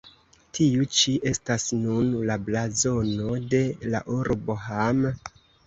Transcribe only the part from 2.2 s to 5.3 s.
la blazono de la urbo Hamm.